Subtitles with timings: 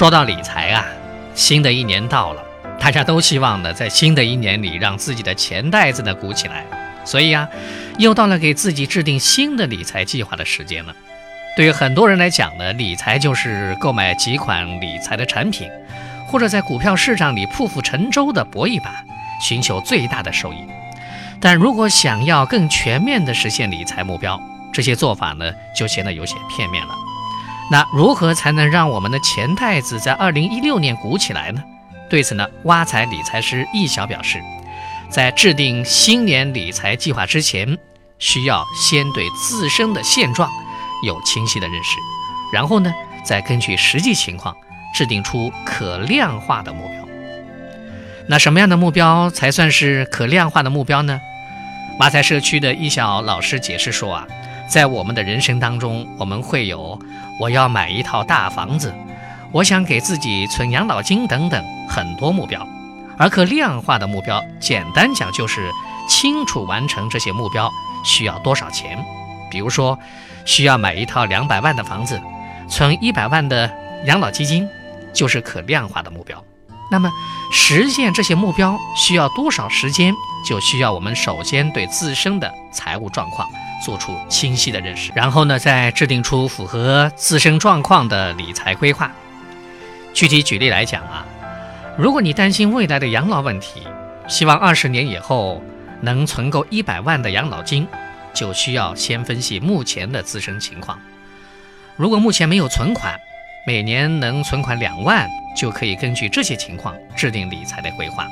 [0.00, 0.82] 说到理财啊，
[1.34, 2.42] 新的一年到了，
[2.78, 6.64] 大家都希望呢，在新的一年里让自己的钱袋子呢鼓起来，
[7.04, 7.46] 所以啊，
[7.98, 10.96] 又到了给自己制定新的理财计划的时间了。
[11.54, 15.68] 对于很多人来讲呢，理财就是购买几款理财的产品，
[16.26, 19.04] 或者在股票市场里破釜沉舟的搏一把，
[19.38, 20.64] 寻求最大的收益。
[21.42, 24.40] 但如果想要更全面的实现理财目标，
[24.72, 26.94] 这些做法呢就显得有些片面了。
[27.70, 31.62] 那如何才能让我们的钱袋子在二零一六年鼓起来呢？
[32.08, 34.42] 对此呢，挖财理财师易晓表示，
[35.08, 37.78] 在制定新年理财计划之前，
[38.18, 40.50] 需要先对自身的现状。
[41.02, 41.96] 有清晰的认识，
[42.52, 42.92] 然后呢，
[43.24, 44.54] 再根据实际情况
[44.92, 47.08] 制定出可量化的目标。
[48.28, 51.18] 那什么样的目标才算是可量化的目标呢？
[52.00, 54.26] 挖财社区的易小老师解释说啊，
[54.70, 56.96] 在我们的人生当中，我们会有
[57.40, 58.94] 我要买一套大房子，
[59.50, 62.66] 我想给自己存养老金等等很多目标，
[63.18, 65.70] 而可量化的目标，简单讲就是
[66.08, 67.68] 清楚完成这些目标
[68.04, 68.96] 需要多少钱，
[69.50, 69.98] 比如说。
[70.46, 72.18] 需要买一套两百万的房子，
[72.66, 73.70] 存一百万的
[74.06, 74.66] 养老基金，
[75.12, 76.42] 就是可量化的目标。
[76.90, 77.12] 那么，
[77.52, 80.14] 实现这些目标需要多少时间？
[80.48, 83.46] 就需要我们首先对自身的财务状况
[83.80, 89.10] 做出清晰的认识，然后呢，再制定出符合自身状况的理财规划。
[90.12, 91.26] 具体举例来讲啊，
[91.96, 93.82] 如果你担心未来的养老问题，
[94.28, 95.62] 希望二十年以后
[96.00, 97.86] 能存够一百万的养老金。
[98.32, 100.96] 就需要先分析目前的自身情况。
[101.96, 103.18] 如果目前没有存款，
[103.66, 108.28] 每年能存款两万，就可以根据这些情况制定理财的规划。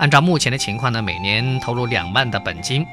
[0.00, 2.84] 按照目前的情况呢，每年投入两万的本金，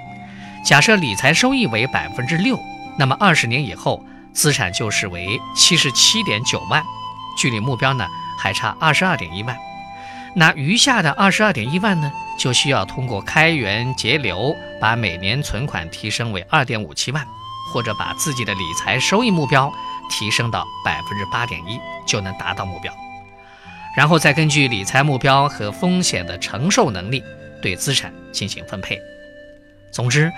[0.66, 2.59] 假设理财收益为百分之六，
[2.97, 6.83] 那么二十年以后资产就是为七十七点九万，
[7.38, 9.55] 距离目标呢还差二十二点一万。
[10.36, 12.11] 那余下的二十二点一万呢？
[12.39, 17.23] 就需要通过开源节流，把每年存款提升为二点五七万，
[17.71, 19.71] 或者把自己的理财收益目标
[20.09, 22.92] 提升到百分之八点一，就能达到目标。
[23.95, 27.23] 然后再根据理财目标和风险的承受能力，
[27.61, 28.99] 对资产进行分配。
[29.95, 30.30] 总之，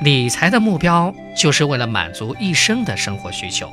[0.00, 3.70] 理财的目标就是为了满足一生的生活需求。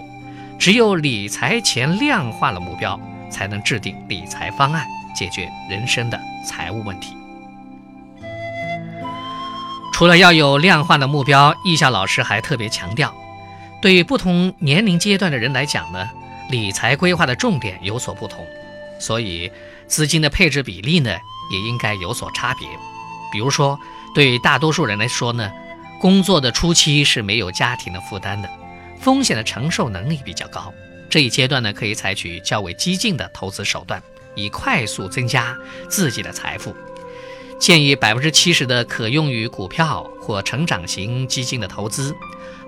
[0.59, 3.00] 只有理财前量化了目标，
[3.30, 7.16] 才能制定理财方案，解决人生的财务问题。
[9.94, 13.16] 除了要有量化的目标，易夏老师还特别强调，
[13.81, 16.09] 对于不同年龄阶段的人来讲呢，
[16.50, 18.46] 理财规划的重点有所不同，
[19.00, 19.50] 所以
[19.88, 21.09] 资金的配置比例呢
[21.53, 22.68] 也应该有所差别。
[23.31, 23.80] 比如说，
[24.13, 25.51] 对大多数人来说呢，
[25.99, 28.49] 工作的初期是没有家庭的负担的，
[28.99, 30.73] 风险的承受能力比较高，
[31.09, 34.01] 这一阶段呢可以采取较为激进的投资手段，
[34.35, 35.57] 以快速增加
[35.89, 36.75] 自己的财富。
[37.59, 42.16] 建议百分之七十的可用于股票或成长型基金的投资，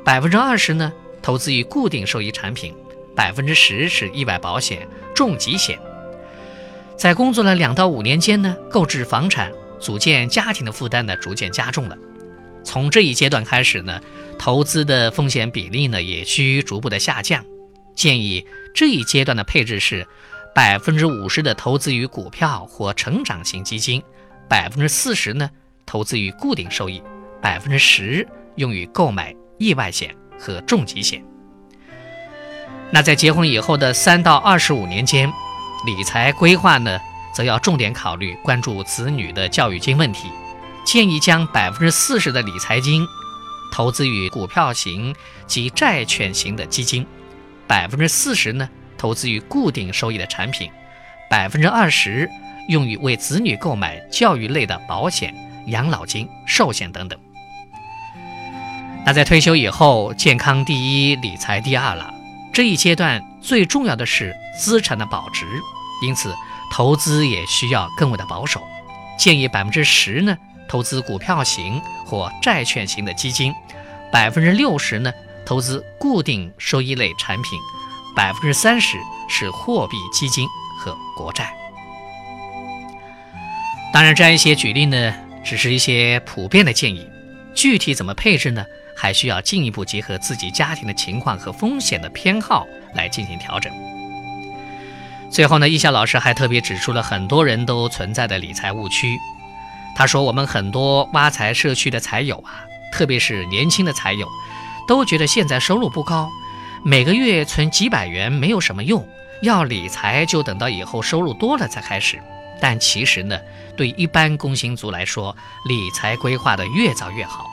[0.05, 2.75] 百分之二十呢投资于固定收益产品，
[3.15, 5.79] 百分之十是意外保险、重疾险。
[6.95, 9.51] 在工作了两到五年间呢，购置房产、
[9.83, 11.97] 组建家庭的负担呢逐渐加重了。
[12.63, 14.01] 从这一阶段开始呢，
[14.39, 17.43] 投资的风险比例呢也需逐步的下降。
[17.93, 20.07] 建议这一阶段的配置是
[20.55, 24.01] 百分之五十的投资于股票或成长型基金。
[24.49, 25.49] 百分之四十呢，
[25.85, 27.01] 投资于固定收益；
[27.41, 31.23] 百分之十用于购买意外险和重疾险。
[32.91, 35.31] 那在结婚以后的三到二十五年间，
[35.85, 36.99] 理财规划呢，
[37.33, 40.29] 则要重点考虑关注子女的教育金问题。
[40.85, 43.07] 建议将百分之四十的理财金
[43.71, 45.15] 投资于股票型
[45.47, 47.05] 及债券型的基金，
[47.67, 50.69] 百分之四十呢，投资于固定收益的产品，
[51.29, 52.29] 百分之二十。
[52.69, 55.35] 用于为子女购买教育类的保险、
[55.67, 57.19] 养老金、寿险等等。
[59.05, 62.13] 那在退休以后，健康第一，理财第二了。
[62.53, 65.45] 这一阶段最重要的是资产的保值，
[66.01, 66.33] 因此
[66.73, 68.59] 投资也需要更为的保守。
[69.19, 70.35] 建议百分之十呢
[70.67, 73.53] 投资股票型或债券型的基金，
[74.11, 75.13] 百分之六十呢
[75.45, 77.59] 投资固定收益类产品，
[78.15, 78.97] 百分之三十
[79.29, 80.47] 是货币基金
[80.79, 81.53] 和国债。
[83.93, 85.13] 当然，这样一些举例呢，
[85.45, 87.07] 只是一些普遍的建议，
[87.53, 88.65] 具体怎么配置呢？
[88.97, 92.65] 还需要进一步结合自己家庭的情况和风险的偏好
[92.95, 93.71] 来进行调整。
[95.33, 99.19] 最后呢，易笑老师还特别指出了很多人都存在的理财误区。
[99.95, 104.27] 他说，我们很多挖财社区的财友啊，特别是年轻的财友，
[104.87, 106.29] 都觉得现在收入不高，
[106.83, 109.03] 每个月存几百元没有什么用，
[109.41, 112.21] 要理财就等到以后收入多了才开始。
[112.61, 113.35] 但其实呢，
[113.75, 115.35] 对一般工薪族来说，
[115.67, 117.47] 理财规划的越早越好。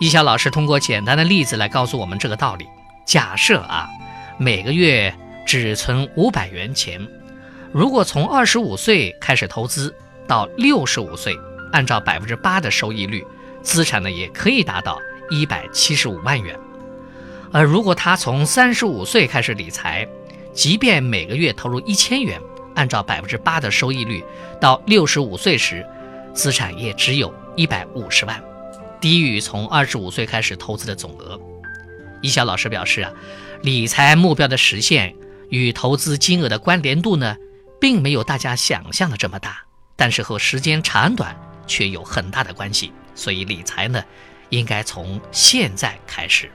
[0.00, 2.66] 易晓老师通过简单的例子来告诉我们这个道理。
[3.04, 3.86] 假设啊，
[4.38, 5.14] 每个月
[5.46, 7.00] 只存五百元钱，
[7.72, 9.94] 如果从二十五岁开始投资
[10.26, 11.36] 到六十五岁，
[11.72, 13.24] 按照百分之八的收益率，
[13.62, 14.98] 资产呢也可以达到
[15.28, 16.56] 一百七十五万元。
[17.52, 20.06] 而如果他从三十五岁开始理财，
[20.52, 22.40] 即便每个月投入一千元，
[22.74, 24.22] 按照百分之八的收益率，
[24.60, 25.84] 到六十五岁时，
[26.32, 28.40] 资产也只有一百五十万，
[29.00, 31.40] 低于从二十五岁开始投资的总额。
[32.22, 33.12] 一小老师表示啊，
[33.62, 35.14] 理财目标的实现
[35.50, 37.36] 与投资金额的关联度呢，
[37.80, 39.62] 并没有大家想象的这么大，
[39.96, 41.36] 但是和时间长短
[41.66, 42.92] 却有很大的关系。
[43.14, 44.02] 所以理财呢，
[44.48, 46.50] 应该从现在开始。